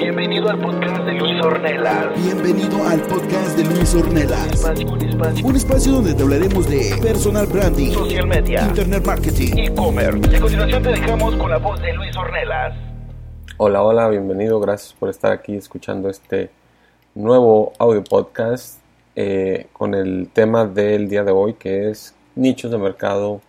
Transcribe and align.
Bienvenido 0.00 0.48
al 0.48 0.60
podcast 0.60 1.04
de 1.06 1.12
Luis 1.14 1.44
Ornelas. 1.44 2.24
Bienvenido 2.24 2.86
al 2.86 3.00
podcast 3.00 3.58
de 3.58 3.64
Luis 3.64 3.94
Ornelas. 3.96 4.52
Espacio, 4.52 4.92
un 4.92 5.02
espacio. 5.02 5.46
Un 5.46 5.56
espacio 5.56 5.92
donde 5.92 6.14
te 6.14 6.22
hablaremos 6.22 6.70
de 6.70 6.96
personal 7.02 7.46
branding, 7.48 7.90
Social 7.90 8.28
media. 8.28 8.62
internet 8.68 9.04
marketing, 9.04 9.56
E-commerce. 9.56 10.20
Y 10.30 10.36
a 10.36 10.40
continuación 10.40 10.82
te 10.84 10.88
dejamos 10.90 11.34
con 11.34 11.50
la 11.50 11.58
voz 11.58 11.82
de 11.82 11.92
Luis 11.94 12.16
Ornelas. 12.16 12.76
Hola, 13.56 13.82
hola, 13.82 14.08
bienvenido, 14.08 14.60
gracias 14.60 14.92
por 14.92 15.08
estar 15.08 15.32
aquí 15.32 15.56
escuchando 15.56 16.08
este 16.08 16.50
nuevo 17.16 17.72
audio 17.80 18.04
podcast 18.04 18.80
eh, 19.16 19.66
con 19.72 19.94
el 19.94 20.30
tema 20.32 20.64
del 20.64 21.08
día 21.08 21.24
de 21.24 21.32
hoy 21.32 21.54
que 21.54 21.90
es 21.90 22.14
nichos 22.36 22.70
de 22.70 22.78
mercado 22.78 23.40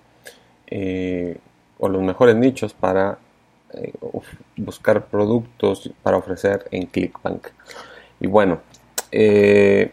eh, 0.65 1.37
o 1.77 1.87
los 1.89 2.01
mejores 2.01 2.35
nichos 2.35 2.73
para 2.73 3.19
eh, 3.73 3.93
buscar 4.57 5.05
productos 5.05 5.91
para 6.03 6.17
ofrecer 6.17 6.65
en 6.71 6.85
Clickbank. 6.87 7.47
Y 8.19 8.27
bueno, 8.27 8.59
eh, 9.11 9.91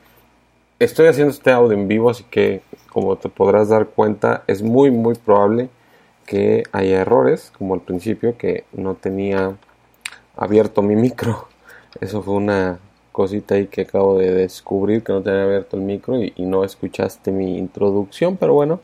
estoy 0.78 1.06
haciendo 1.06 1.32
este 1.32 1.52
audio 1.52 1.77
en 1.77 1.88
vivo, 1.88 2.10
así 2.10 2.24
que 2.24 2.62
como 2.91 3.16
te 3.16 3.28
podrás 3.28 3.69
dar 3.69 3.88
cuenta, 3.88 4.44
es 4.47 4.62
muy 4.62 4.91
muy 4.91 5.14
probable 5.14 5.69
que 6.26 6.64
haya 6.72 7.00
errores, 7.00 7.53
como 7.56 7.75
al 7.75 7.82
principio 7.82 8.37
que 8.37 8.64
no 8.72 8.94
tenía 8.94 9.56
abierto 10.37 10.82
mi 10.82 10.97
micro. 10.97 11.48
Eso 12.00 12.22
fue 12.22 12.34
una 12.34 12.78
cosita 13.12 13.54
ahí 13.54 13.66
que 13.66 13.82
acabo 13.82 14.19
de 14.19 14.32
descubrir 14.32 15.03
que 15.03 15.12
no 15.12 15.22
tenía 15.22 15.44
abierto 15.44 15.76
el 15.76 15.82
micro 15.82 16.22
y, 16.22 16.32
y 16.37 16.44
no 16.44 16.64
escuchaste 16.64 17.31
mi 17.31 17.56
introducción, 17.58 18.37
pero 18.37 18.53
bueno, 18.54 18.81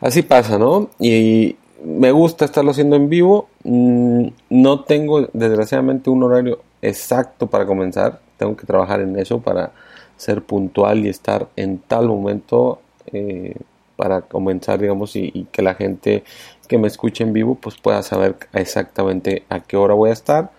así 0.00 0.22
pasa, 0.22 0.58
¿no? 0.58 0.88
Y 0.98 1.56
me 1.84 2.12
gusta 2.12 2.44
estarlo 2.44 2.70
haciendo 2.70 2.96
en 2.96 3.08
vivo. 3.08 3.48
Mm, 3.64 4.28
No 4.50 4.84
tengo 4.84 5.28
desgraciadamente 5.32 6.10
un 6.10 6.22
horario 6.22 6.60
exacto 6.80 7.48
para 7.48 7.66
comenzar. 7.66 8.20
Tengo 8.36 8.56
que 8.56 8.66
trabajar 8.66 9.00
en 9.00 9.18
eso 9.18 9.40
para 9.40 9.72
ser 10.16 10.42
puntual 10.42 11.04
y 11.04 11.08
estar 11.08 11.48
en 11.56 11.78
tal 11.78 12.06
momento 12.08 12.80
eh, 13.12 13.56
para 13.96 14.22
comenzar, 14.22 14.80
digamos, 14.80 15.16
y, 15.16 15.46
que 15.52 15.62
la 15.62 15.74
gente 15.74 16.24
que 16.68 16.78
me 16.78 16.88
escuche 16.88 17.24
en 17.24 17.32
vivo 17.32 17.56
pues 17.56 17.76
pueda 17.76 18.02
saber 18.02 18.36
exactamente 18.52 19.44
a 19.48 19.60
qué 19.60 19.76
hora 19.76 19.94
voy 19.94 20.10
a 20.10 20.12
estar. 20.14 20.50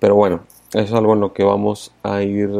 Pero 0.00 0.14
bueno, 0.16 0.42
eso 0.72 0.84
es 0.84 0.92
algo 0.92 1.14
en 1.14 1.20
lo 1.20 1.32
que 1.32 1.44
vamos 1.44 1.92
a 2.02 2.22
ir 2.22 2.50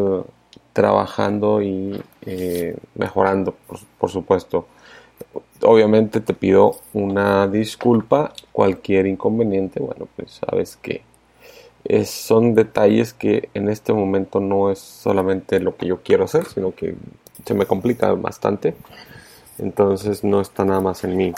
trabajando 0.72 1.62
y 1.62 2.00
eh, 2.26 2.76
mejorando, 2.94 3.54
por 3.98 4.10
supuesto. 4.10 4.66
Obviamente 5.62 6.20
te 6.20 6.34
pido 6.34 6.76
una 6.94 7.46
disculpa, 7.48 8.32
cualquier 8.52 9.06
inconveniente, 9.06 9.80
bueno, 9.80 10.08
pues 10.16 10.40
sabes 10.46 10.76
que 10.76 11.02
es- 11.84 12.10
son 12.10 12.54
detalles 12.54 13.14
que 13.14 13.48
en 13.54 13.68
este 13.68 13.92
momento 13.92 14.40
no 14.40 14.70
es 14.70 14.78
solamente 14.80 15.60
lo 15.60 15.76
que 15.76 15.86
yo 15.86 16.02
quiero 16.02 16.24
hacer, 16.24 16.46
sino 16.46 16.74
que 16.74 16.94
se 17.46 17.54
me 17.54 17.66
complica 17.66 18.12
bastante. 18.14 18.74
Entonces 19.58 20.24
no 20.24 20.40
está 20.40 20.64
nada 20.64 20.80
más 20.80 21.04
en 21.04 21.16
mí. 21.16 21.32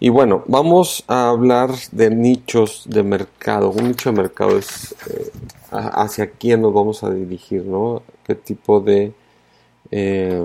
Y 0.00 0.10
bueno, 0.10 0.44
vamos 0.46 1.04
a 1.08 1.28
hablar 1.30 1.70
de 1.92 2.10
nichos 2.10 2.84
de 2.88 3.02
mercado. 3.02 3.70
Un 3.70 3.88
nicho 3.88 4.10
de 4.12 4.16
mercado 4.22 4.58
es 4.58 4.94
eh, 5.10 5.30
hacia 5.72 6.30
quién 6.30 6.62
nos 6.62 6.72
vamos 6.74 7.02
a 7.04 7.10
dirigir, 7.10 7.64
¿no? 7.64 8.02
¿Qué 8.24 8.34
tipo 8.34 8.80
de, 8.80 9.12
eh, 9.90 10.44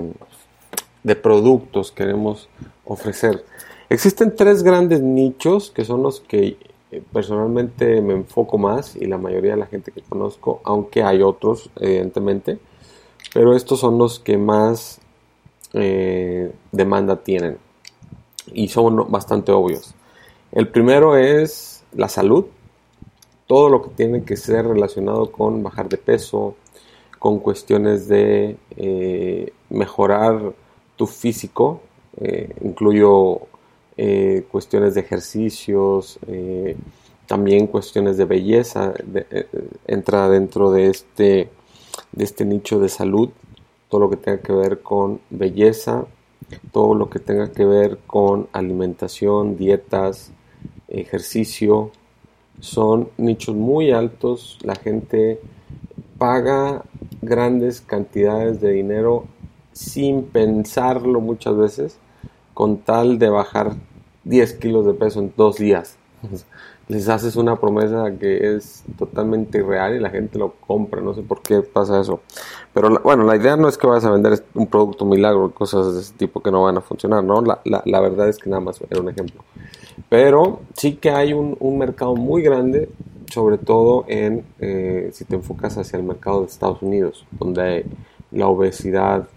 de 1.02 1.16
productos 1.16 1.92
queremos 1.92 2.48
ofrecer? 2.86 3.44
Existen 3.88 4.34
tres 4.34 4.62
grandes 4.62 5.00
nichos 5.00 5.70
que 5.70 5.84
son 5.84 6.02
los 6.02 6.20
que 6.20 6.56
eh, 6.90 7.02
personalmente 7.12 8.00
me 8.00 8.14
enfoco 8.14 8.58
más 8.58 8.96
y 8.96 9.06
la 9.06 9.18
mayoría 9.18 9.52
de 9.52 9.58
la 9.58 9.66
gente 9.66 9.92
que 9.92 10.02
conozco, 10.02 10.60
aunque 10.64 11.02
hay 11.02 11.22
otros, 11.22 11.70
evidentemente, 11.76 12.58
pero 13.32 13.54
estos 13.54 13.80
son 13.80 13.98
los 13.98 14.20
que 14.20 14.38
más 14.38 15.00
eh, 15.72 16.52
demanda 16.70 17.16
tienen 17.16 17.58
y 18.52 18.68
son 18.68 19.10
bastante 19.10 19.52
obvios. 19.52 19.94
El 20.52 20.68
primero 20.68 21.16
es 21.16 21.82
la 21.92 22.08
salud, 22.08 22.46
todo 23.46 23.68
lo 23.68 23.82
que 23.82 23.90
tiene 23.90 24.24
que 24.24 24.36
ser 24.36 24.66
relacionado 24.66 25.32
con 25.32 25.62
bajar 25.62 25.88
de 25.88 25.98
peso, 25.98 26.54
con 27.18 27.40
cuestiones 27.40 28.06
de 28.06 28.56
eh, 28.76 29.52
mejorar 29.68 30.52
tu 30.96 31.06
físico, 31.06 31.80
eh, 32.20 32.54
incluyo 32.62 33.40
eh, 33.96 34.44
cuestiones 34.50 34.94
de 34.94 35.00
ejercicios, 35.00 36.18
eh, 36.26 36.76
también 37.26 37.66
cuestiones 37.66 38.16
de 38.16 38.24
belleza, 38.26 38.92
entra 39.86 40.28
dentro 40.28 40.70
de 40.70 40.88
este, 40.88 41.48
de 42.12 42.24
este 42.24 42.44
nicho 42.44 42.78
de 42.78 42.88
salud, 42.88 43.30
todo 43.88 44.02
lo 44.02 44.10
que 44.10 44.16
tenga 44.16 44.38
que 44.38 44.52
ver 44.52 44.80
con 44.80 45.20
belleza, 45.30 46.04
todo 46.72 46.94
lo 46.94 47.08
que 47.08 47.18
tenga 47.18 47.50
que 47.50 47.64
ver 47.64 47.98
con 48.06 48.48
alimentación, 48.52 49.56
dietas, 49.56 50.32
ejercicio, 50.88 51.90
son 52.60 53.08
nichos 53.16 53.54
muy 53.54 53.90
altos, 53.90 54.58
la 54.62 54.74
gente 54.74 55.40
paga 56.18 56.84
grandes 57.22 57.80
cantidades 57.80 58.60
de 58.60 58.70
dinero 58.70 59.24
sin 59.72 60.24
pensarlo 60.24 61.20
muchas 61.20 61.56
veces, 61.56 61.98
con 62.54 62.78
tal 62.78 63.18
de 63.18 63.28
bajar 63.28 63.72
10 64.24 64.54
kilos 64.54 64.86
de 64.86 64.94
peso 64.94 65.20
en 65.20 65.32
dos 65.36 65.56
días. 65.56 65.96
Les 66.88 67.08
haces 67.08 67.36
una 67.36 67.58
promesa 67.58 68.12
que 68.20 68.56
es 68.56 68.84
totalmente 68.98 69.58
irreal 69.58 69.96
y 69.96 70.00
la 70.00 70.10
gente 70.10 70.38
lo 70.38 70.52
compra, 70.66 71.00
no 71.00 71.14
sé 71.14 71.22
por 71.22 71.40
qué 71.40 71.62
pasa 71.62 71.98
eso. 72.00 72.20
Pero 72.74 72.90
la- 72.90 73.00
bueno, 73.00 73.24
la 73.24 73.36
idea 73.36 73.56
no 73.56 73.68
es 73.68 73.78
que 73.78 73.86
vayas 73.86 74.04
a 74.04 74.10
vender 74.10 74.44
un 74.54 74.66
producto 74.66 75.06
milagro, 75.06 75.50
cosas 75.50 75.94
de 75.94 76.00
ese 76.02 76.12
tipo 76.14 76.42
que 76.42 76.50
no 76.50 76.62
van 76.64 76.76
a 76.76 76.82
funcionar, 76.82 77.24
¿no? 77.24 77.40
La, 77.40 77.60
la- 77.64 77.82
la 77.86 78.00
verdad 78.00 78.28
es 78.28 78.36
que 78.38 78.50
nada 78.50 78.60
más 78.60 78.80
era 78.90 79.00
un 79.00 79.08
ejemplo. 79.08 79.42
Pero 80.08 80.60
sí 80.74 80.96
que 80.96 81.10
hay 81.10 81.32
un, 81.32 81.56
un 81.60 81.78
mercado 81.78 82.14
muy 82.16 82.42
grande, 82.42 82.88
sobre 83.32 83.58
todo 83.58 84.04
en 84.08 84.44
eh, 84.60 85.10
si 85.12 85.24
te 85.24 85.36
enfocas 85.36 85.78
hacia 85.78 85.96
el 85.98 86.04
mercado 86.04 86.40
de 86.40 86.46
Estados 86.46 86.82
Unidos, 86.82 87.26
donde 87.32 87.86
la 88.30 88.48
obesidad 88.48 89.28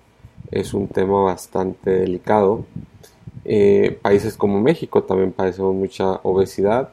es 0.51 0.73
un 0.73 0.87
tema 0.87 1.23
bastante 1.23 1.91
delicado. 1.91 2.65
Eh, 3.45 3.97
países 4.01 4.35
como 4.35 4.59
México 4.59 5.03
también 5.03 5.31
padecemos 5.31 5.73
mucha 5.73 6.19
obesidad, 6.23 6.89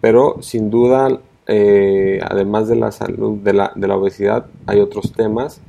pero 0.00 0.36
sin 0.42 0.70
duda 0.70 1.20
eh, 1.46 2.18
además 2.22 2.68
de 2.68 2.76
la 2.76 2.90
salud, 2.90 3.38
de 3.38 3.52
la, 3.52 3.72
de 3.74 3.86
la 3.86 3.96
obesidad, 3.96 4.46
hay 4.66 4.80
otros 4.80 5.12
temas, 5.12 5.60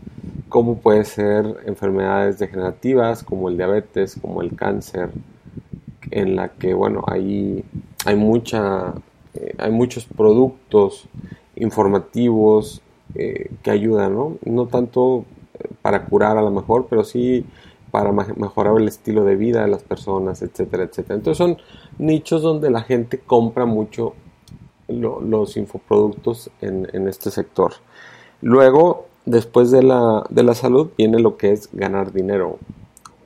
como 0.49 0.77
puede 0.79 1.05
ser 1.05 1.45
enfermedades 1.65 2.39
degenerativas, 2.39 3.23
como 3.23 3.49
el 3.49 3.57
diabetes, 3.57 4.17
como 4.19 4.41
el 4.41 4.55
cáncer, 4.55 5.11
en 6.09 6.35
la 6.35 6.49
que, 6.49 6.73
bueno, 6.73 7.03
hay, 7.07 7.63
hay, 8.05 8.15
mucha, 8.15 8.93
eh, 9.33 9.53
hay 9.57 9.71
muchos 9.71 10.05
productos 10.05 11.07
informativos 11.55 12.81
que 13.13 13.71
ayudan, 13.71 14.13
¿no? 14.13 14.37
No 14.45 14.67
tanto 14.67 15.25
para 15.87 16.03
curar 16.03 16.37
a 16.37 16.41
lo 16.41 16.51
mejor, 16.51 16.87
pero 16.89 17.05
sí 17.05 17.45
para 17.91 18.11
mejorar 18.11 18.75
el 18.75 18.89
estilo 18.89 19.23
de 19.23 19.37
vida 19.37 19.61
de 19.61 19.69
las 19.69 19.83
personas, 19.83 20.41
etcétera, 20.41 20.83
etcétera. 20.83 21.15
Entonces 21.15 21.37
son 21.37 21.57
nichos 21.97 22.41
donde 22.41 22.69
la 22.69 22.81
gente 22.81 23.19
compra 23.19 23.65
mucho 23.65 24.13
los 24.89 25.55
infoproductos 25.55 26.51
en, 26.59 26.89
en, 26.91 27.07
este 27.07 27.31
sector. 27.31 27.71
Luego, 28.41 29.05
después 29.25 29.71
de 29.71 29.81
la, 29.81 30.25
de 30.29 30.43
la 30.43 30.55
salud, 30.55 30.89
viene 30.97 31.19
lo 31.19 31.37
que 31.37 31.53
es 31.53 31.69
ganar 31.71 32.11
dinero. 32.11 32.59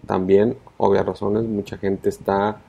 También, 0.06 0.56
obvias 0.78 1.04
razones, 1.04 1.46
mucha 1.46 1.80
gente 1.80 2.10
está, 2.10 2.62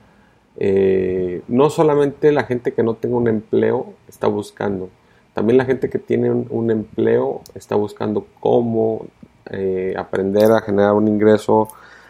eh, 0.57 1.43
no 1.47 1.69
solamente 1.69 2.31
la 2.31 2.45
gente 2.45 2.73
que 2.73 2.81
no 2.81 2.95
tenga 2.95 3.17
un 3.17 3.27
empleo 3.27 3.93
está 4.07 4.25
buscando, 4.25 4.89
también 5.33 5.57
la 5.57 5.65
gente 5.65 5.89
que 5.89 5.99
tiene 5.99 6.29
un, 6.31 6.69
empleo 6.69 7.41
está 7.55 7.75
buscando 7.75 8.27
cómo 8.39 9.07
eh, 9.49 9.93
aprender 9.97 10.51
a 10.51 10.61
generar 10.61 10.93
un 10.93 11.07
ingreso 11.07 11.67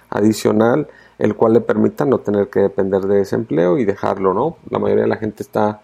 adicional, 0.09 0.87
el 1.17 1.35
cual 1.35 1.53
le 1.53 1.61
permita 1.61 2.05
no 2.05 2.19
tener 2.19 2.49
que 2.49 2.59
depender 2.59 3.01
de 3.01 3.21
ese 3.21 3.35
empleo 3.35 3.77
y 3.77 3.85
dejarlo, 3.85 4.33
¿no? 4.33 4.57
La 4.69 4.79
mayoría 4.79 5.03
de 5.03 5.09
la 5.09 5.17
gente 5.17 5.43
está 5.43 5.81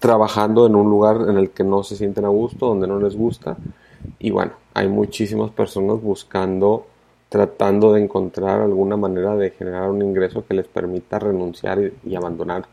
trabajando 0.00 0.66
en 0.66 0.74
un 0.74 0.90
lugar 0.90 1.28
en 1.28 1.36
el 1.36 1.50
que 1.50 1.62
no 1.62 1.84
se 1.84 1.96
sienten 1.96 2.24
a 2.24 2.28
gusto, 2.28 2.66
donde 2.66 2.88
no 2.88 2.98
les 2.98 3.16
gusta. 3.16 3.56
Y 4.18 4.30
bueno, 4.30 4.52
hay 4.74 4.88
muchísimas 4.88 5.50
personas 5.52 6.02
buscando, 6.02 6.86
tratando 7.28 7.92
de 7.92 8.02
encontrar 8.02 8.60
alguna 8.60 8.96
manera 8.96 9.36
de 9.36 9.50
generar 9.50 9.88
un 9.90 10.02
ingreso 10.02 10.44
que 10.44 10.54
les 10.54 10.66
permita 10.66 11.18
renunciar 11.18 11.78
y, 12.04 12.14
abandonar 12.16 12.64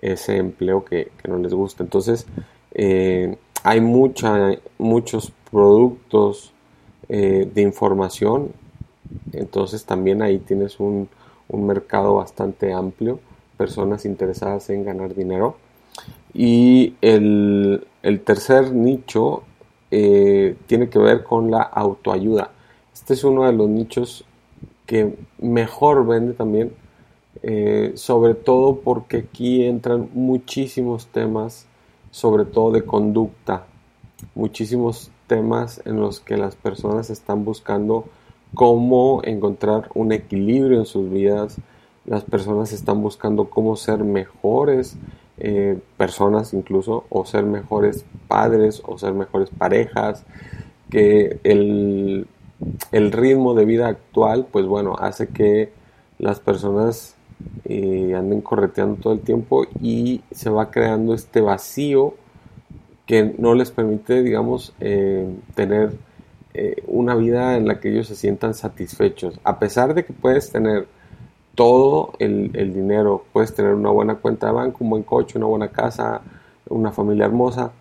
ese 0.00 0.36
empleo 0.38 0.84
que, 0.84 1.12
no 1.28 1.38
les 1.38 1.54
gusta. 1.54 1.84
Entonces, 1.84 2.26
eh, 2.72 3.36
hay 3.62 3.80
mucha, 3.80 4.50
muchos 4.78 5.32
productos 5.50 6.51
eh, 7.08 7.50
de 7.52 7.62
información, 7.62 8.52
entonces 9.32 9.84
también 9.84 10.22
ahí 10.22 10.38
tienes 10.38 10.80
un, 10.80 11.08
mercado 11.52 12.14
bastante 12.14 12.72
amplio, 12.72 13.20
personas 13.58 14.06
interesadas 14.06 14.70
en 14.70 14.84
ganar 14.84 15.14
dinero. 15.14 15.56
Y 16.32 16.94
el, 17.02 17.86
tercer 18.24 18.72
nicho 18.72 19.42
eh, 19.90 20.56
tiene 20.66 20.88
que 20.88 20.98
ver 20.98 21.24
con 21.24 21.50
la 21.50 21.60
autoayuda. 21.60 22.52
Este 22.94 23.12
es 23.12 23.22
uno 23.22 23.44
de 23.44 23.52
los 23.52 23.68
nichos 23.68 24.24
que 24.86 25.14
mejor 25.38 26.06
vende 26.06 26.32
también, 26.32 26.72
eh, 27.42 27.92
sobre 27.96 28.32
todo 28.32 28.80
porque 28.80 29.18
aquí 29.18 29.66
entran 29.66 30.08
muchísimos 30.14 31.08
temas 31.08 31.66
sobre 32.12 32.44
todo 32.44 32.72
de 32.72 32.84
conducta, 32.84 33.66
muchísimos 34.34 35.10
temas 35.32 35.80
en 35.86 35.98
los 35.98 36.20
que 36.20 36.36
las 36.36 36.56
personas 36.56 37.08
están 37.08 37.42
buscando 37.46 38.04
cómo 38.52 39.22
encontrar 39.24 39.88
un 39.94 40.12
equilibrio 40.12 40.80
en 40.80 40.84
sus 40.84 41.10
vidas, 41.10 41.56
las 42.04 42.22
personas 42.22 42.70
están 42.74 43.00
buscando 43.00 43.48
cómo 43.48 43.76
ser 43.76 44.04
mejores 44.04 44.98
eh, 45.38 45.78
personas 45.96 46.52
incluso, 46.52 47.06
o 47.08 47.24
ser 47.24 47.44
mejores 47.44 48.04
padres, 48.28 48.82
o 48.84 48.98
ser 48.98 49.14
mejores 49.14 49.48
parejas, 49.48 50.26
que 50.90 51.40
el, 51.44 52.26
ritmo 52.92 53.54
de 53.54 53.64
vida 53.64 53.88
actual, 53.88 54.46
pues 54.52 54.66
bueno, 54.66 54.96
hace 54.98 55.28
que 55.28 55.72
las 56.18 56.40
personas 56.40 57.14
eh, 57.64 58.12
anden 58.14 58.42
correteando 58.42 59.00
todo 59.00 59.14
el 59.14 59.20
tiempo 59.20 59.64
y 59.80 60.20
se 60.30 60.50
va 60.50 60.70
creando 60.70 61.14
este 61.14 61.40
vacío 61.40 62.16
que 63.06 63.34
no 63.38 63.54
les 63.54 63.70
permite, 63.70 64.22
digamos, 64.22 64.74
eh, 64.80 65.26
tener 65.54 65.92
eh, 66.54 66.82
una 66.86 67.14
vida 67.14 67.56
en 67.56 67.66
la 67.66 67.80
que 67.80 67.90
ellos 67.90 68.06
se 68.06 68.16
sientan 68.16 68.54
satisfechos. 68.54 69.40
A 69.44 69.58
pesar 69.58 69.94
de 69.94 70.04
que 70.04 70.12
puedes 70.12 70.50
tener 70.50 70.86
todo 71.54 72.12
el, 72.18 72.52
dinero, 72.52 73.24
puedes 73.32 73.54
tener 73.54 73.74
una 73.74 73.90
buena 73.90 74.16
cuenta 74.16 74.46
de 74.46 74.52
banco, 74.52 74.78
un 74.80 74.90
buen 74.90 75.02
coche, 75.02 75.38
una 75.38 75.46
buena 75.46 75.68
casa, 75.68 76.22
una 76.68 76.92
familia 76.92 77.26
hermosa, 77.26 77.72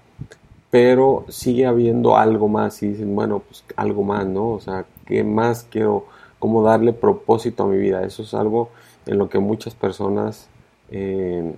pero 0.70 1.26
sigue 1.30 1.66
habiendo 1.66 2.18
algo 2.18 2.48
más 2.48 2.82
y 2.84 2.90
dicen, 2.90 3.16
bueno, 3.16 3.40
pues 3.40 3.64
algo 3.76 4.04
más, 4.04 4.26
¿no? 4.26 4.52
O 4.52 4.60
sea, 4.60 4.86
¿qué 5.06 5.24
más 5.24 5.68
quiero? 5.70 6.06
¿Cómo 6.40 6.64
darle 6.64 6.94
propósito 6.94 7.64
a 7.64 7.68
mi 7.68 7.78
vida? 7.78 8.04
Eso 8.04 8.24
es 8.24 8.34
algo 8.34 8.70
en 9.06 9.18
lo 9.18 9.30
que 9.30 9.40
muchas 9.40 9.76
personas 9.76 10.50
eh, 10.90 11.54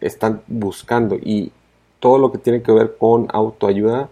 están 0.00 0.42
buscando 0.48 1.16
y 1.16 1.52
todo 2.00 2.18
lo 2.18 2.32
que 2.32 2.38
tiene 2.38 2.62
que 2.62 2.72
ver 2.72 2.96
con 2.96 3.26
autoayuda 3.30 4.08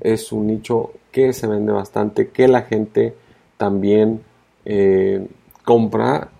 es 0.00 0.32
un 0.32 0.46
nicho 0.46 0.90
que 1.12 1.32
se 1.32 1.46
vende 1.46 1.72
bastante, 1.72 2.28
que 2.28 2.48
la 2.48 2.62
gente 2.62 3.14
también 3.56 4.22
eh, 4.64 5.26
compra 5.64 6.30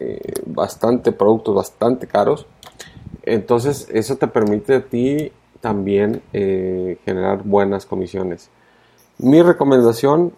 eh, 0.00 0.34
bastante 0.46 1.12
productos 1.12 1.54
bastante 1.54 2.06
caros. 2.06 2.46
Entonces 3.22 3.88
eso 3.92 4.16
te 4.16 4.26
permite 4.26 4.74
a 4.74 4.84
ti 4.84 5.32
también 5.60 6.20
generar 6.30 7.42
buenas 7.42 7.86
comisiones. 7.86 8.50
Mi 9.16 9.40
recomendación 9.40 10.34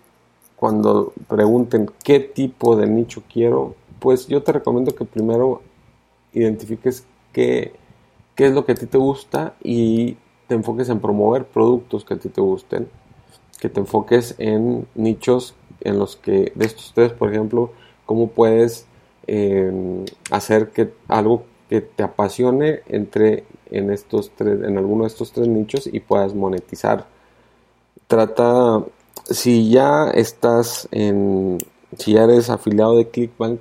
cuando 0.56 1.12
pregunten 1.28 1.90
qué 2.02 2.20
tipo 2.20 2.76
de 2.76 2.86
nicho 2.86 3.22
quiero, 3.32 3.74
pues 4.00 4.26
yo 4.26 4.42
te 4.42 4.52
recomiendo 4.52 4.94
que 4.94 5.04
primero 5.04 5.62
identifiques 6.32 7.04
qué, 7.32 7.74
qué 8.36 8.46
es 8.46 8.52
lo 8.52 8.64
que 8.64 8.72
a 8.72 8.74
ti 8.76 8.86
te 8.86 8.98
gusta 8.98 9.54
y 9.62 10.16
te 10.46 10.54
enfoques 10.54 10.88
en 10.90 11.00
promover 11.00 11.46
productos 11.46 12.04
que 12.04 12.14
a 12.14 12.18
ti 12.18 12.28
te 12.28 12.40
gusten, 12.40 12.88
que 13.58 13.68
te 13.68 13.80
enfoques 13.80 14.36
en 14.38 14.86
nichos 14.94 15.54
en 15.80 15.98
los 15.98 16.16
que, 16.16 16.52
de 16.54 16.66
estos 16.66 16.92
tres, 16.94 17.12
por 17.12 17.32
ejemplo, 17.32 17.72
cómo 18.04 18.28
puedes 18.28 18.86
em, 19.26 20.04
hacer 20.30 20.70
que 20.70 20.92
algo 21.08 21.44
que 21.68 21.80
te 21.80 22.02
apasione 22.02 22.80
entre 22.86 23.44
en 23.70 23.90
estos 23.90 24.30
tres, 24.36 24.62
en 24.62 24.78
alguno 24.78 25.02
de 25.02 25.08
estos 25.08 25.32
tres 25.32 25.48
nichos 25.48 25.88
y 25.90 26.00
puedas 26.00 26.34
monetizar. 26.34 27.06
Trata, 28.06 28.84
si 29.24 29.70
ya 29.70 30.10
estás 30.10 30.88
en, 30.92 31.58
si 31.98 32.12
ya 32.12 32.24
eres 32.24 32.50
afiliado 32.50 32.96
de 32.96 33.08
Clickbank, 33.08 33.60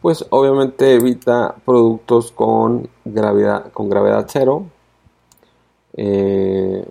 pues 0.00 0.24
obviamente 0.30 0.94
evita 0.94 1.56
productos 1.64 2.32
con 2.32 2.88
gravedad, 3.04 3.70
con 3.72 3.90
gravedad 3.90 4.26
cero. 4.28 4.64
Eh, 5.94 6.88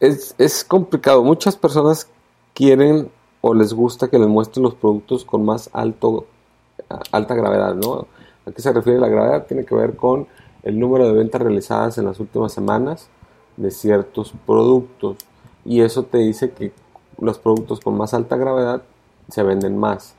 es, 0.00 0.64
complicado. 0.64 1.24
Muchas 1.24 1.56
personas 1.56 2.08
quieren 2.54 3.10
o 3.40 3.54
les 3.54 3.72
gusta 3.72 4.08
que 4.08 4.18
les 4.18 4.28
muestren 4.28 4.62
los 4.62 4.74
productos 4.74 5.24
con 5.24 5.44
más 5.44 5.70
alto, 5.72 6.26
alta 7.12 7.34
gravedad, 7.34 7.74
¿no? 7.74 8.06
¿A 8.46 8.52
qué 8.52 8.62
se 8.62 8.72
refiere 8.72 8.98
la 8.98 9.08
gravedad? 9.08 9.46
Tiene 9.46 9.64
que 9.64 9.74
ver 9.74 9.96
con 9.96 10.26
el 10.62 10.78
número 10.78 11.06
de 11.06 11.12
ventas 11.12 11.40
realizadas 11.40 11.98
en 11.98 12.04
las 12.04 12.20
últimas 12.20 12.52
semanas 12.52 13.08
de 13.56 13.70
ciertos 13.70 14.34
productos. 14.46 15.16
Y 15.64 15.80
eso 15.80 16.04
te 16.04 16.18
dice 16.18 16.50
que 16.50 16.72
los 17.20 17.38
productos 17.38 17.80
con 17.80 17.96
más 17.96 18.14
alta 18.14 18.36
gravedad 18.36 18.82
se 19.28 19.42
venden 19.42 19.78
más, 19.78 20.14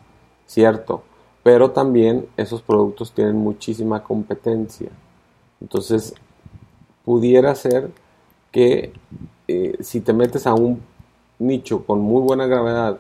¿cierto? 0.46 1.04
Pero 1.50 1.72
también 1.72 2.28
esos 2.38 2.62
productos 2.62 3.12
tienen 3.12 3.36
muchísima 3.36 4.04
competencia. 4.04 4.92
Entonces, 5.60 6.14
pudiera 7.04 7.56
ser 7.56 7.90
que 8.52 8.94
eh, 9.48 9.76
si 9.80 10.00
te 10.00 10.14
metes 10.14 10.46
a 10.46 10.54
un 10.54 10.80
nicho 11.40 11.84
con 11.88 12.02
muy 12.02 12.22
buena 12.22 12.46
gravedad, 12.46 13.00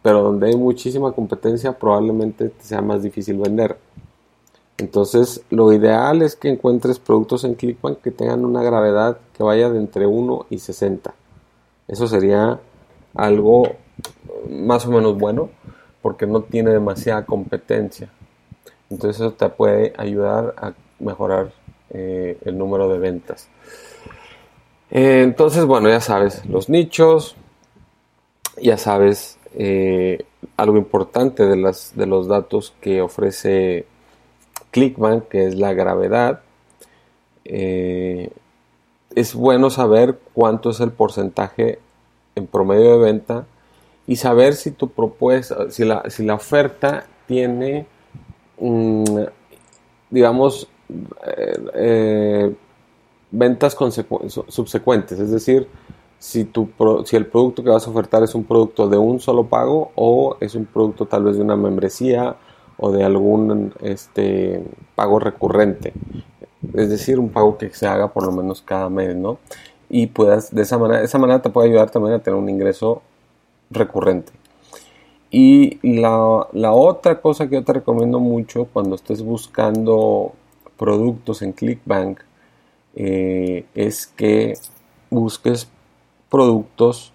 pero 0.00 0.22
donde 0.22 0.46
hay 0.46 0.56
muchísima 0.56 1.10
competencia, 1.10 1.76
probablemente 1.76 2.50
te 2.50 2.62
sea 2.62 2.82
más 2.82 3.02
difícil 3.02 3.38
vender. 3.38 3.76
Entonces, 4.76 5.42
lo 5.50 5.72
ideal 5.72 6.22
es 6.22 6.36
que 6.36 6.50
encuentres 6.50 7.00
productos 7.00 7.42
en 7.42 7.56
Clickbank 7.56 8.00
que 8.00 8.12
tengan 8.12 8.44
una 8.44 8.62
gravedad 8.62 9.18
que 9.36 9.42
vaya 9.42 9.70
de 9.70 9.78
entre 9.80 10.06
1 10.06 10.46
y 10.50 10.60
60. 10.60 11.12
Eso 11.88 12.06
sería 12.06 12.60
algo 13.16 13.64
más 14.48 14.86
o 14.86 14.92
menos 14.92 15.18
bueno 15.18 15.50
porque 16.08 16.26
no 16.26 16.40
tiene 16.40 16.70
demasiada 16.70 17.26
competencia. 17.26 18.08
Entonces 18.88 19.20
eso 19.20 19.34
te 19.34 19.46
puede 19.50 19.92
ayudar 19.98 20.54
a 20.56 20.72
mejorar 20.98 21.52
eh, 21.90 22.38
el 22.46 22.56
número 22.56 22.88
de 22.88 22.98
ventas. 22.98 23.50
Eh, 24.90 25.20
entonces, 25.22 25.66
bueno, 25.66 25.90
ya 25.90 26.00
sabes, 26.00 26.46
los 26.46 26.70
nichos, 26.70 27.36
ya 28.56 28.78
sabes 28.78 29.38
eh, 29.52 30.24
algo 30.56 30.78
importante 30.78 31.44
de, 31.44 31.76
de 31.94 32.06
los 32.06 32.26
datos 32.26 32.72
que 32.80 33.02
ofrece 33.02 33.84
Clickbank, 34.70 35.28
que 35.28 35.44
es 35.44 35.56
la 35.56 35.74
gravedad. 35.74 36.40
es 37.44 39.34
bueno 39.34 39.68
saber 39.68 40.18
cuánto 40.32 40.70
es 40.70 40.80
el 40.80 40.90
porcentaje 40.90 41.80
en 42.34 42.46
promedio 42.46 42.92
de 42.92 43.04
venta 43.04 43.46
y 44.08 44.16
saber 44.16 44.54
si 44.54 44.70
tu 44.70 44.88
propuesta, 44.88 45.70
si 45.70 45.84
la, 45.84 46.02
si 46.08 46.24
la 46.24 46.34
oferta 46.34 47.04
tiene, 47.26 47.86
mm, 48.58 49.04
digamos, 50.10 50.66
eh, 51.26 51.70
eh, 51.74 52.54
ventas 53.30 53.76
subsecuentes, 54.48 55.20
es 55.20 55.30
decir, 55.30 55.68
si, 56.18 56.46
tu 56.46 56.70
si 57.04 57.16
el 57.16 57.26
producto 57.26 57.62
que 57.62 57.68
vas 57.68 57.86
a 57.86 57.90
ofertar 57.90 58.22
es 58.22 58.34
un 58.34 58.44
producto 58.44 58.88
de 58.88 58.96
un 58.96 59.20
solo 59.20 59.46
pago 59.46 59.92
o 59.94 60.38
es 60.40 60.54
un 60.54 60.64
producto 60.64 61.04
tal 61.04 61.24
vez 61.24 61.36
de 61.36 61.42
una 61.42 61.56
membresía 61.56 62.36
o 62.78 62.90
de 62.90 63.04
algún 63.04 63.74
este, 63.82 64.64
pago 64.94 65.18
recurrente, 65.18 65.92
es 66.72 66.88
decir, 66.88 67.18
un 67.18 67.28
pago 67.28 67.58
que 67.58 67.68
se 67.74 67.86
haga 67.86 68.10
por 68.10 68.24
lo 68.24 68.32
menos 68.32 68.62
cada 68.62 68.88
mes, 68.88 69.14
¿no? 69.14 69.38
Y 69.90 70.06
puedas, 70.06 70.54
de 70.54 70.62
esa 70.62 70.78
manera, 70.78 71.02
esa 71.02 71.18
manera 71.18 71.42
te 71.42 71.50
puede 71.50 71.68
ayudar 71.68 71.90
también 71.90 72.14
a 72.14 72.20
tener 72.20 72.40
un 72.40 72.48
ingreso 72.48 73.02
recurrente. 73.70 74.32
Y 75.30 75.78
la, 75.82 76.46
la 76.52 76.72
otra 76.72 77.20
cosa 77.20 77.48
que 77.48 77.56
yo 77.56 77.64
te 77.64 77.74
recomiendo 77.74 78.18
mucho 78.18 78.66
cuando 78.66 78.94
estés 78.94 79.22
buscando 79.22 80.32
productos 80.78 81.42
en 81.42 81.52
ClickBank 81.52 82.20
eh, 82.94 83.66
es 83.74 84.06
que 84.06 84.54
busques 85.10 85.68
productos 86.30 87.12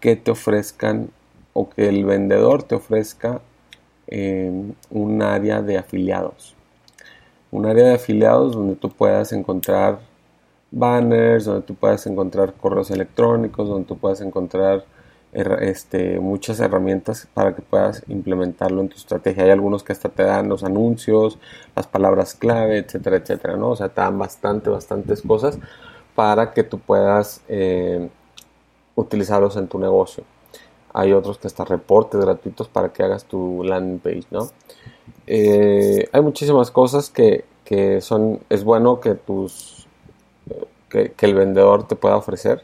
que 0.00 0.16
te 0.16 0.30
ofrezcan 0.30 1.10
o 1.52 1.70
que 1.70 1.88
el 1.88 2.04
vendedor 2.04 2.62
te 2.62 2.74
ofrezca 2.74 3.40
un 4.08 5.22
área 5.22 5.62
de 5.62 5.78
afiliados. 5.78 6.54
Un 7.50 7.66
área 7.66 7.88
de 7.88 7.94
afiliados 7.94 8.54
donde 8.54 8.76
tú 8.76 8.90
puedas 8.90 9.32
encontrar 9.32 9.98
banners, 10.70 11.46
donde 11.46 11.62
tú 11.62 11.74
puedas 11.74 12.06
encontrar 12.06 12.52
correos 12.54 12.90
electrónicos, 12.90 13.68
donde 13.68 13.86
tú 13.86 13.96
puedas 13.98 14.20
encontrar 14.20 14.84
este, 15.36 16.18
muchas 16.18 16.60
herramientas 16.60 17.28
para 17.34 17.54
que 17.54 17.60
puedas 17.60 18.02
implementarlo 18.08 18.80
en 18.80 18.88
tu 18.88 18.96
estrategia. 18.96 19.44
Hay 19.44 19.50
algunos 19.50 19.82
que 19.82 19.92
hasta 19.92 20.08
te 20.08 20.22
dan 20.22 20.48
los 20.48 20.64
anuncios, 20.64 21.38
las 21.74 21.86
palabras 21.86 22.34
clave, 22.34 22.78
etcétera, 22.78 23.16
etcétera, 23.16 23.56
¿no? 23.56 23.70
O 23.70 23.76
sea, 23.76 23.90
te 23.90 24.00
dan 24.00 24.18
bastante, 24.18 24.70
bastantes 24.70 25.20
cosas 25.20 25.58
para 26.14 26.54
que 26.54 26.62
tú 26.62 26.78
puedas 26.78 27.42
eh, 27.48 28.08
utilizarlos 28.94 29.56
en 29.56 29.68
tu 29.68 29.78
negocio. 29.78 30.24
Hay 30.94 31.12
otros 31.12 31.36
que 31.36 31.48
hasta 31.48 31.66
reportes 31.66 32.18
gratuitos 32.18 32.68
para 32.68 32.90
que 32.90 33.02
hagas 33.02 33.26
tu 33.26 33.62
landing 33.62 33.98
page, 33.98 34.26
¿no? 34.30 34.48
Eh, 35.26 36.08
hay 36.10 36.20
muchísimas 36.22 36.70
cosas 36.70 37.10
que, 37.10 37.44
que, 37.64 38.00
son, 38.00 38.40
es 38.48 38.64
bueno 38.64 39.00
que 39.00 39.14
tus, 39.14 39.86
que, 40.88 41.12
que 41.12 41.26
el 41.26 41.34
vendedor 41.34 41.86
te 41.86 41.94
pueda 41.94 42.16
ofrecer 42.16 42.62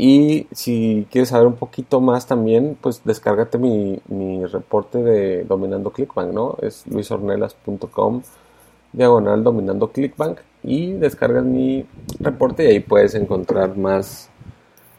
y 0.00 0.46
si 0.52 1.08
quieres 1.10 1.30
saber 1.30 1.48
un 1.48 1.56
poquito 1.56 2.00
más 2.00 2.24
también, 2.24 2.78
pues 2.80 3.02
descárgate 3.04 3.58
mi, 3.58 3.98
mi 4.06 4.46
reporte 4.46 5.02
de 5.02 5.42
Dominando 5.42 5.90
Clickbank, 5.90 6.32
¿no? 6.32 6.56
Es 6.62 6.86
luisornelas.com 6.86 8.22
diagonal 8.92 9.42
Dominando 9.42 9.90
Clickbank 9.90 10.38
y 10.62 10.92
descargas 10.92 11.44
mi 11.44 11.84
reporte 12.20 12.62
y 12.62 12.66
ahí 12.68 12.78
puedes 12.80 13.16
encontrar 13.16 13.76
más 13.76 14.30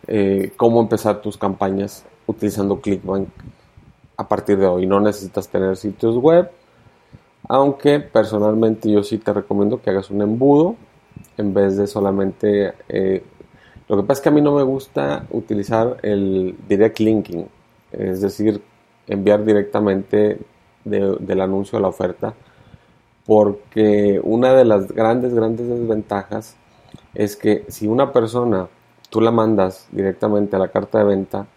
eh, 0.06 0.52
cómo 0.58 0.82
empezar 0.82 1.22
tus 1.22 1.38
campañas 1.38 2.04
utilizando 2.28 2.82
Clickbank 2.82 3.30
a 4.18 4.28
partir 4.28 4.58
de 4.58 4.68
hoy. 4.68 4.86
No 4.86 5.00
necesitas 5.00 5.48
tener 5.48 5.78
sitios 5.78 6.18
web, 6.18 6.52
aunque 7.48 8.02
personalmente 8.02 8.92
yo 8.92 9.02
sí 9.04 9.18
te 9.18 9.32
recomiendo 9.32 9.82
que 9.82 9.92
hagas 9.92 10.10
un 10.10 10.22
embudo 10.22 10.76
en 11.38 11.54
vez 11.54 11.78
de 11.78 11.88
solamente... 11.88 12.74
Eh, 12.90 13.24
lo 13.90 13.98
que 13.98 14.04
pasa 14.04 14.20
es 14.20 14.24
que 14.24 14.30
a 14.30 14.32
mí 14.32 14.42
no 14.42 14.54
me 14.54 14.62
gusta 14.62 15.26
utilizar 15.32 15.98
el 16.04 16.56
direct 16.68 17.00
linking, 17.00 17.48
es 17.92 18.22
decir, 18.22 18.62
enviar 19.08 19.44
directamente 19.44 20.40
del 20.86 21.42
anuncio 21.42 21.80
a 21.80 21.82
la 21.82 21.88
oferta, 21.88 22.36
porque 23.26 24.22
una 24.24 24.54
de 24.54 24.66
las 24.66 24.92
grandes, 24.92 25.34
grandes 25.34 25.68
desventajas 25.68 26.56
es 27.16 27.36
que 27.36 27.66
si 27.68 27.88
una 27.88 28.14
persona 28.14 28.68
tú 29.10 29.22
la 29.22 29.32
mandas 29.32 29.88
directamente 29.92 30.56
a 30.56 30.60
la 30.60 30.68
carta 30.68 31.00
de 31.00 31.06
venta, 31.06 31.48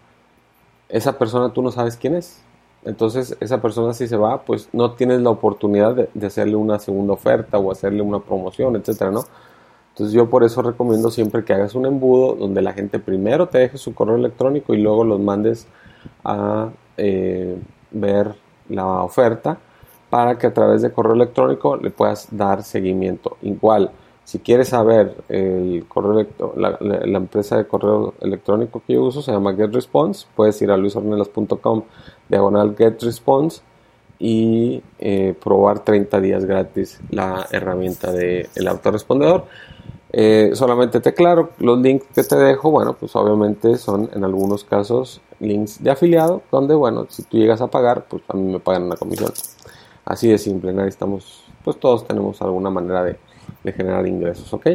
esa 0.89 1.19
persona 1.19 1.53
tú 1.53 1.63
no 1.63 1.71
sabes 1.71 1.99
quién 1.99 2.17
es. 2.17 2.43
Entonces 2.85 3.37
esa 3.41 3.61
persona 3.61 3.93
si 3.93 4.09
se 4.09 4.17
va, 4.17 4.43
pues 4.43 4.71
no 4.73 4.93
tienes 4.93 5.21
la 5.21 5.31
oportunidad 5.31 5.95
de, 5.95 6.09
de 6.15 6.27
hacerle 6.27 6.57
una 6.57 6.79
segunda 6.79 7.13
oferta 7.13 7.59
o 7.59 7.71
hacerle 7.71 8.01
una 8.01 8.21
promoción, 8.21 8.75
etcétera, 8.77 9.11
¿no? 9.11 9.25
Entonces 9.93 10.15
yo 10.15 10.31
por 10.31 10.43
eso 10.43 10.63
recomiendo 10.63 11.11
siempre 11.11 11.45
que 11.45 11.53
hagas 11.53 11.75
un 11.75 11.85
embudo 11.85 12.35
donde 12.35 12.63
la 12.63 12.73
gente 12.73 12.99
primero 12.99 13.49
te 13.49 13.59
deje 13.59 13.77
su 13.77 13.95
correo 13.95 14.17
electrónico 14.17 14.73
y 14.73 14.81
luego 14.81 15.05
los 15.05 15.21
mandes 15.21 15.67
a 16.25 16.71
eh, 16.97 17.59
ver 17.91 18.35
la 18.71 19.03
oferta 19.03 19.59
para 20.09 20.39
que 20.39 20.47
a 20.47 20.55
través 20.55 20.81
de 20.81 20.93
correo 20.93 21.15
electrónico 21.15 21.77
le 21.77 21.91
puedas 21.91 22.29
dar 22.31 22.63
seguimiento. 22.63 23.37
Igual, 23.43 23.91
si 24.25 24.39
quieres 24.39 24.69
saber 24.69 25.15
el 25.29 25.85
correo 25.89 26.27
la, 26.57 26.79
la, 26.81 27.19
empresa 27.19 27.59
de 27.59 27.67
correo 27.67 28.15
electrónico 28.21 28.83
que 28.87 28.95
yo 28.95 29.03
uso 29.03 29.21
se 29.21 29.31
llama 29.31 29.55
GetResponse, 29.55 30.27
puedes 30.35 30.61
ir 30.63 30.71
a 30.71 30.77
luisornelas.com 30.77 31.83
diagonal 32.29 32.75
GetResponse 32.77 33.63
y 34.25 34.81
eh, 35.01 35.35
probar 35.43 35.81
30 35.81 36.21
días 36.21 36.45
gratis 36.45 37.01
la 37.11 37.45
herramienta 37.51 38.13
del 38.13 38.49
de 38.55 38.69
autorrespondedor. 38.69 39.47
Eh, 40.13 40.53
solamente 40.55 41.01
te 41.01 41.13
claro, 41.13 41.51
los 41.59 41.81
links 41.81 42.07
que 42.15 42.23
te 42.23 42.37
dejo, 42.37 42.71
bueno, 42.71 42.93
pues 42.93 43.17
obviamente 43.17 43.77
son 43.79 44.09
en 44.13 44.23
algunos 44.23 44.63
casos 44.63 45.21
links 45.41 45.83
de 45.83 45.91
afiliado, 45.91 46.43
donde, 46.53 46.73
bueno, 46.77 47.07
si 47.09 47.25
tú 47.25 47.37
llegas 47.37 47.63
a 47.63 47.67
pagar, 47.67 48.05
pues 48.09 48.23
a 48.29 48.37
mí 48.37 48.45
me 48.45 48.61
pagan 48.61 48.85
una 48.85 48.95
comisión. 48.95 49.33
Así 50.05 50.29
de 50.29 50.39
simple, 50.39 50.73
nadie 50.73 50.91
estamos, 50.91 51.43
pues 51.65 51.81
todos 51.81 52.07
tenemos 52.07 52.41
alguna 52.43 52.71
manera 52.71 53.03
de, 53.03 53.19
generar 53.73 54.07
ingresos, 54.07 54.55
¿ok? 54.55 54.69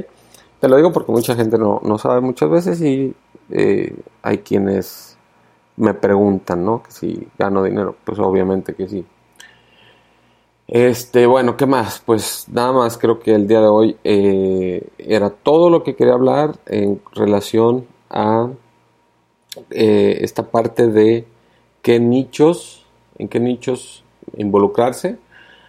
Te 0.59 0.67
lo 0.67 0.75
digo 0.75 0.91
porque 0.91 1.13
mucha 1.13 1.35
gente 1.35 1.57
no, 1.57 1.79
no 1.85 1.97
sabe 1.97 2.19
muchas 2.19 2.49
veces 2.49 2.81
y 2.81 3.15
eh, 3.51 3.95
hay 4.23 4.39
quienes 4.39 5.17
me 5.77 5.93
preguntan, 5.93 6.65
¿no? 6.65 6.83
Que 6.83 6.91
si 6.91 7.27
gano 7.39 7.63
dinero, 7.63 7.95
pues 8.03 8.19
obviamente 8.19 8.75
que 8.75 8.89
sí. 8.89 9.05
Este, 10.67 11.25
bueno, 11.27 11.55
¿qué 11.55 11.65
más? 11.65 12.03
Pues 12.05 12.45
nada 12.51 12.73
más 12.73 12.97
creo 12.97 13.19
que 13.19 13.33
el 13.33 13.47
día 13.47 13.61
de 13.61 13.67
hoy 13.67 13.97
eh, 14.03 14.85
era 14.97 15.29
todo 15.29 15.69
lo 15.69 15.81
que 15.81 15.95
quería 15.95 16.13
hablar 16.13 16.59
en 16.65 17.01
relación 17.13 17.87
a 18.09 18.49
eh, 19.71 20.17
esta 20.21 20.51
parte 20.51 20.87
de 20.87 21.25
qué 21.81 22.01
nichos, 22.01 22.85
en 23.17 23.29
qué 23.29 23.39
nichos 23.39 24.03
involucrarse. 24.35 25.17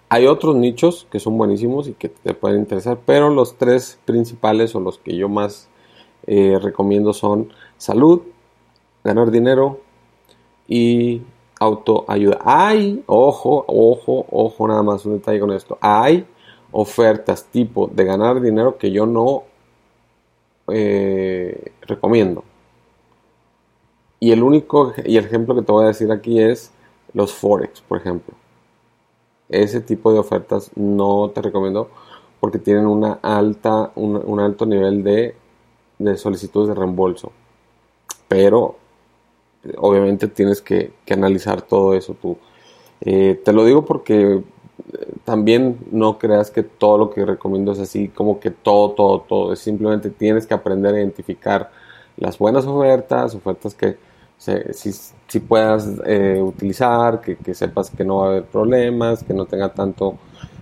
Hay 0.09 0.27
otros 0.27 0.57
nichos 0.57 1.07
que 1.13 1.21
son 1.21 1.39
buenísimos 1.39 1.87
y 1.87 1.93
que 1.93 2.09
te 2.09 2.35
pueden 2.35 2.59
interesar, 2.61 2.99
pero 3.07 3.31
los 3.31 3.57
tres 3.57 4.01
principales 4.05 4.75
o 4.75 4.81
los 4.81 4.99
que 4.99 5.17
yo 5.17 5.29
más 5.29 5.69
eh, 6.27 6.59
recomiendo 6.61 7.13
son 7.13 7.53
salud, 7.77 8.23
ganar 9.05 9.31
dinero 9.31 9.79
y 10.67 11.23
autoayuda. 11.59 12.39
Hay, 12.45 13.03
ojo, 13.07 13.65
ojo, 13.67 14.27
ojo, 14.31 14.69
nada 14.69 14.83
más 14.83 15.05
un 15.07 15.15
detalle 15.15 15.41
con 15.41 15.53
esto. 15.53 15.79
Hay 15.81 16.27
ofertas 16.71 17.45
tipo 17.47 17.87
de 17.89 18.05
ganar 18.05 18.41
dinero 18.41 18.79
que 18.79 18.91
yo 18.91 19.07
no 19.07 19.45
eh, 20.69 21.73
recomiendo. 21.83 22.45
Y 24.21 24.33
el 24.33 24.43
único 24.43 24.93
y 25.05 25.17
el 25.17 25.25
ejemplo 25.25 25.55
que 25.55 25.63
te 25.63 25.73
voy 25.73 25.85
a 25.85 25.89
decir 25.89 26.11
aquí 26.11 26.41
es 26.41 26.73
los 27.13 27.33
Forex, 27.33 27.81
por 27.81 27.99
ejemplo. 27.99 28.35
Ese 29.49 29.81
tipo 29.81 30.13
de 30.13 30.19
ofertas 30.19 30.71
no 30.77 31.31
te 31.35 31.41
recomiendo 31.41 31.89
porque 32.41 32.59
tienen 32.59 32.87
una 32.87 33.15
alta, 33.23 33.93
un, 33.95 34.41
alto 34.41 34.67
nivel 34.67 35.03
de, 35.03 35.35
de 35.99 36.17
solicitudes 36.17 36.69
de 36.69 36.75
reembolso. 36.75 37.33
Pero 38.29 38.77
obviamente 39.77 40.29
tienes 40.29 40.61
que, 40.61 40.93
analizar 41.11 41.63
todo 41.63 41.95
eso 41.95 42.15
tú. 42.15 42.37
Eh, 43.01 43.41
te 43.45 43.53
lo 43.53 43.65
digo 43.65 43.85
porque 43.85 44.35
eh, 44.35 44.43
también 45.25 45.79
no 45.91 46.19
creas 46.19 46.51
que 46.51 46.63
todo 46.63 46.99
lo 46.99 47.11
que 47.11 47.25
recomiendo 47.25 47.73
es 47.73 47.79
así, 47.79 48.09
como 48.09 48.41
que 48.41 48.51
todo, 48.51 48.91
todo, 48.93 49.21
todo. 49.21 49.57
Simplemente 49.57 50.11
tienes 50.11 50.47
que 50.47 50.55
aprender 50.55 50.95
a 50.95 50.99
identificar 50.99 51.71
las 52.17 52.39
buenas 52.39 52.67
ofertas, 52.67 53.35
ofertas 53.35 53.75
que 53.75 53.97
si, 54.39 55.41
puedas 55.41 55.89
eh, 56.07 56.41
utilizar, 56.41 57.21
que, 57.21 57.55
sepas 57.55 57.91
que 57.91 58.05
no 58.05 58.19
va 58.19 58.27
a 58.27 58.29
haber 58.31 58.45
problemas, 58.45 59.23
que 59.25 59.35
no 59.35 59.47
tenga 59.47 59.73
tanto 59.73 60.19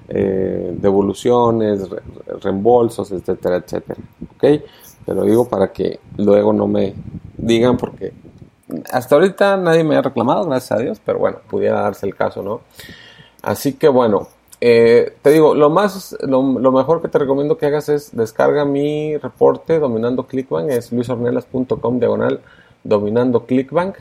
devoluciones, 0.08 1.80
reembolsos, 2.40 3.10
etcétera, 3.10 3.56
etcétera. 3.56 4.00
¿Ok? 4.36 4.44
Te 5.04 5.14
lo 5.14 5.24
digo 5.24 5.48
para 5.48 5.72
que 5.72 5.98
luego 6.16 6.52
no 6.52 6.68
me 6.68 6.94
digan 7.36 7.76
porque 7.76 8.12
hasta 8.90 9.14
ahorita 9.14 9.56
nadie 9.56 9.84
me 9.84 9.96
ha 9.96 10.02
reclamado, 10.02 10.44
gracias 10.44 10.72
a 10.72 10.82
Dios, 10.82 11.00
pero 11.04 11.18
bueno, 11.18 11.38
pudiera 11.48 11.82
darse 11.82 12.06
el 12.06 12.14
caso, 12.14 12.42
¿no? 12.42 12.62
Así 13.42 13.74
que 13.74 13.88
bueno, 13.88 14.28
eh, 14.60 15.14
te 15.22 15.30
digo, 15.30 15.54
lo 15.54 15.70
más, 15.70 16.16
lo, 16.22 16.42
mejor 16.42 17.02
que 17.02 17.08
te 17.08 17.18
recomiendo 17.18 17.58
que 17.58 17.66
hagas 17.66 17.88
es 17.88 18.16
descarga 18.16 18.64
mi 18.64 19.16
reporte 19.18 19.78
dominando 19.78 20.26
Clickbank, 20.26 20.70
es 20.70 20.92
luisornelas.com 20.92 21.98
diagonal 21.98 22.40
dominando 22.82 23.44
Clickbank, 23.44 23.96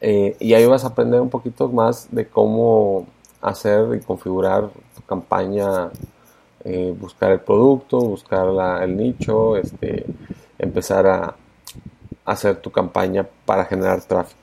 eh, 0.00 0.36
y 0.40 0.54
ahí 0.54 0.66
vas 0.66 0.84
a 0.84 0.88
aprender 0.88 1.20
un 1.20 1.30
poquito 1.30 1.68
más 1.68 2.08
de 2.10 2.26
cómo 2.26 3.06
hacer 3.40 3.94
y 3.94 4.00
configurar 4.00 4.68
tu 4.94 5.02
campaña, 5.02 5.90
eh, 6.64 6.94
buscar 6.98 7.30
el 7.32 7.40
producto, 7.40 7.98
buscar 8.00 8.46
la, 8.48 8.82
el 8.84 8.96
nicho, 8.96 9.56
este, 9.56 10.04
empezar 10.58 11.06
a 11.06 11.36
hacer 12.26 12.56
tu 12.56 12.70
campaña 12.70 13.26
para 13.46 13.64
generar 13.64 14.02
tráfico. 14.02 14.40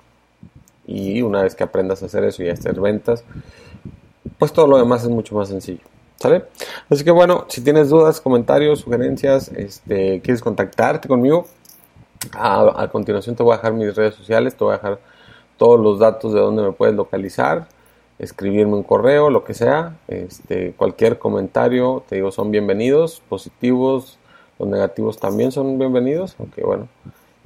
Y 0.87 1.21
una 1.21 1.43
vez 1.43 1.55
que 1.55 1.63
aprendas 1.63 2.01
a 2.01 2.07
hacer 2.07 2.23
eso 2.23 2.43
y 2.43 2.49
a 2.49 2.53
hacer 2.53 2.79
ventas, 2.79 3.23
pues 4.39 4.51
todo 4.51 4.67
lo 4.67 4.77
demás 4.77 5.03
es 5.03 5.09
mucho 5.09 5.35
más 5.35 5.49
sencillo. 5.49 5.83
¿Sale? 6.17 6.45
Así 6.89 7.03
que 7.03 7.11
bueno, 7.11 7.45
si 7.49 7.61
tienes 7.61 7.89
dudas, 7.89 8.21
comentarios, 8.21 8.79
sugerencias, 8.79 9.49
este, 9.49 10.21
quieres 10.21 10.41
contactarte 10.41 11.07
conmigo, 11.09 11.47
a, 12.31 12.87
continuación 12.91 13.35
te 13.35 13.43
voy 13.43 13.53
a 13.53 13.57
dejar 13.57 13.73
mis 13.73 13.93
redes 13.93 14.15
sociales, 14.15 14.55
te 14.55 14.63
voy 14.63 14.73
a 14.73 14.77
dejar 14.77 14.99
todos 15.57 15.79
los 15.79 15.99
datos 15.99 16.33
de 16.33 16.39
donde 16.39 16.63
me 16.63 16.71
puedes 16.71 16.95
localizar, 16.95 17.67
escribirme 18.19 18.75
un 18.75 18.83
correo, 18.83 19.29
lo 19.29 19.43
que 19.43 19.53
sea, 19.53 19.97
este, 20.07 20.73
cualquier 20.73 21.19
comentario, 21.19 22.03
te 22.07 22.15
digo, 22.15 22.31
son 22.31 22.51
bienvenidos, 22.51 23.21
positivos, 23.27 24.17
los 24.59 24.69
negativos 24.69 25.19
también 25.19 25.51
son 25.51 25.77
bienvenidos, 25.77 26.35
aunque 26.39 26.63
bueno, 26.63 26.87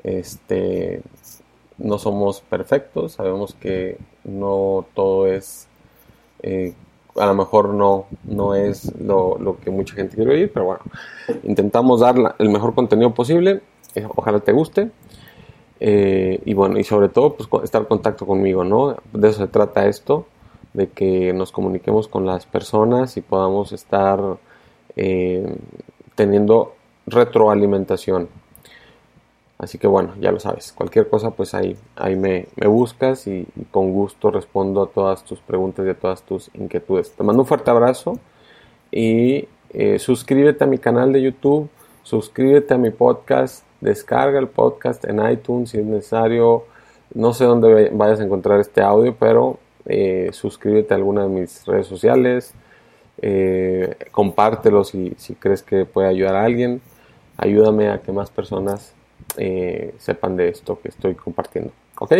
este, 0.03 1.01
no 1.77 1.97
somos 1.97 2.41
perfectos, 2.41 3.13
sabemos 3.13 3.53
que 3.55 3.97
no 4.23 4.85
todo 4.93 5.27
es 5.27 5.67
eh, 6.43 6.73
a 7.15 7.25
lo 7.25 7.33
mejor 7.33 7.73
no, 7.73 8.05
no 8.25 8.53
es 8.53 8.93
lo, 8.99 9.57
que 9.63 9.71
mucha 9.71 9.95
gente 9.95 10.15
quiere 10.15 10.31
oír, 10.31 10.51
pero 10.53 10.65
bueno, 10.67 10.81
intentamos 11.43 12.01
dar 12.01 12.35
el 12.37 12.49
mejor 12.49 12.75
contenido 12.75 13.13
posible, 13.13 13.61
eh, 13.95 14.07
ojalá 14.15 14.39
te 14.39 14.51
guste. 14.51 14.91
Eh, 15.79 16.41
y 16.45 16.53
bueno, 16.53 16.79
y 16.79 16.83
sobre 16.83 17.09
todo, 17.09 17.35
pues 17.35 17.49
estar 17.63 17.81
en 17.81 17.87
contacto 17.87 18.25
conmigo, 18.25 18.63
¿no? 18.63 18.97
De 19.13 19.29
eso 19.29 19.39
se 19.39 19.47
trata 19.47 19.87
esto, 19.87 20.27
de 20.73 20.89
que 20.89 21.33
nos 21.33 21.51
comuniquemos 21.51 22.07
con 22.07 22.25
las 22.25 22.45
personas 22.45 23.17
y 23.17 23.21
podamos 23.21 23.71
estar 23.71 24.19
teniendo 26.15 26.75
retroalimentación. 27.05 28.29
Así 29.57 29.79
que 29.79 29.87
bueno, 29.87 30.13
ya 30.19 30.31
lo 30.31 30.39
sabes. 30.39 30.71
Cualquier 30.71 31.09
cosa, 31.09 31.31
pues 31.31 31.53
ahí, 31.53 31.75
ahí 31.95 32.15
me, 32.15 32.47
buscas 32.67 33.25
y, 33.27 33.47
con 33.71 33.91
gusto 33.91 34.29
respondo 34.29 34.83
a 34.83 34.87
todas 34.87 35.23
tus 35.23 35.39
preguntas 35.39 35.85
y 35.85 35.89
a 35.89 35.95
todas 35.95 36.21
tus 36.23 36.51
inquietudes. 36.53 37.11
Te 37.11 37.23
mando 37.23 37.41
un 37.41 37.47
fuerte 37.47 37.71
abrazo 37.71 38.19
y 38.91 39.47
eh, 39.71 39.99
suscríbete 39.99 40.63
a 40.63 40.67
mi 40.67 40.77
canal 40.77 41.11
de 41.11 41.23
YouTube, 41.23 41.69
suscríbete 42.03 42.75
a 42.75 42.77
mi 42.77 42.91
podcast, 42.91 43.65
descarga 43.81 44.39
el 44.39 44.47
podcast 44.47 45.05
en 45.05 45.27
iTunes 45.27 45.71
si 45.71 45.79
es 45.79 45.85
necesario. 45.85 46.65
No 47.15 47.33
sé 47.33 47.45
dónde 47.45 47.89
vayas 47.93 48.19
a 48.19 48.23
encontrar 48.23 48.59
este 48.59 48.81
audio, 48.81 49.15
pero 49.17 49.57
eh, 49.85 50.29
suscríbete 50.33 50.93
a 50.93 50.97
alguna 50.97 51.23
de 51.23 51.29
mis 51.29 51.65
redes 51.65 51.87
sociales. 51.87 52.53
Eh, 53.19 53.95
compártelo 54.11 54.83
si, 54.83 55.15
si 55.17 55.33
crees 55.33 55.63
que 55.63 55.85
puede 55.85 56.09
ayudar 56.09 56.35
a 56.35 56.43
alguien. 56.43 56.79
Ayúdame 57.37 57.89
a 57.89 58.01
que 58.01 58.11
más 58.11 58.29
personas 58.29 58.93
eh, 59.35 59.95
sepan 59.97 60.37
de 60.37 60.49
esto 60.49 60.79
que 60.79 60.89
estoy 60.89 61.15
compartiendo. 61.15 61.71
¿Ok? 61.99 62.13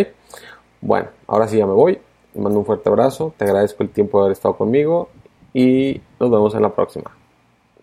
Bueno, 0.80 1.08
ahora 1.26 1.48
sí 1.48 1.58
ya 1.58 1.66
me 1.66 1.72
voy. 1.72 1.98
Te 2.32 2.40
mando 2.40 2.58
un 2.58 2.66
fuerte 2.66 2.88
abrazo. 2.88 3.34
Te 3.36 3.44
agradezco 3.44 3.82
el 3.82 3.90
tiempo 3.90 4.18
de 4.18 4.24
haber 4.24 4.32
estado 4.32 4.56
conmigo. 4.56 5.08
Y 5.54 6.00
nos 6.20 6.30
vemos 6.30 6.54
en 6.54 6.62
la 6.62 6.74
próxima. 6.74 7.10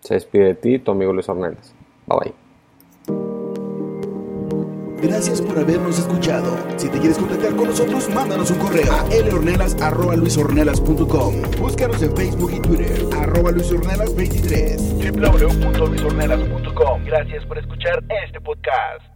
Se 0.00 0.14
despide 0.14 0.44
de 0.44 0.54
ti, 0.54 0.78
tu 0.78 0.92
amigo 0.92 1.12
Luis 1.12 1.28
Ornelas. 1.28 1.74
Bye 2.06 2.18
bye. 2.20 2.34
Gracias 5.02 5.42
por 5.42 5.58
habernos 5.58 5.98
escuchado. 5.98 6.56
Si 6.76 6.88
te 6.88 6.98
quieres 6.98 7.18
contactar 7.18 7.54
con 7.54 7.68
nosotros, 7.68 8.08
mándanos 8.14 8.50
un 8.50 8.58
correo 8.58 8.90
a 8.92 9.04
lhornelas.luisornelas.com. 9.08 11.34
Búscanos 11.60 12.02
en 12.02 12.16
Facebook 12.16 12.52
y 12.54 12.60
Twitter, 12.60 13.04
arroba 13.20 13.50
luisornelas23. 13.52 15.12
www.luisornelas.com. 15.12 17.04
Gracias 17.04 17.44
por 17.44 17.58
escuchar 17.58 18.02
este 18.24 18.40
podcast. 18.40 19.15